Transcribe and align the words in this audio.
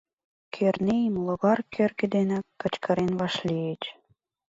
Кӧрнеим 0.53 1.13
логар 1.25 1.59
кӧргӧ 1.73 2.05
денак 2.15 2.45
кычкырен 2.61 3.11
вашлийыч. 3.19 3.83